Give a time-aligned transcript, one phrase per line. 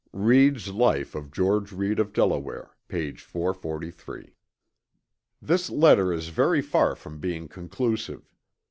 [0.13, 3.11] (Read's Life of George Read of Delaware p.
[3.11, 4.33] 443.)
[5.39, 8.33] This letter is very far from being conclusive.